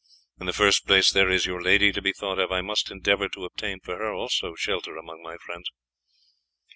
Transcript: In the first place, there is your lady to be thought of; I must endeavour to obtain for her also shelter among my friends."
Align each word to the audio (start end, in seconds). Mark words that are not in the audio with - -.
In 0.39 0.47
the 0.47 0.51
first 0.51 0.87
place, 0.87 1.11
there 1.11 1.29
is 1.29 1.45
your 1.45 1.61
lady 1.61 1.91
to 1.91 2.01
be 2.01 2.11
thought 2.11 2.39
of; 2.39 2.51
I 2.51 2.61
must 2.61 2.89
endeavour 2.89 3.29
to 3.29 3.45
obtain 3.45 3.79
for 3.81 3.97
her 3.99 4.11
also 4.11 4.55
shelter 4.55 4.97
among 4.97 5.21
my 5.21 5.37
friends." 5.37 5.69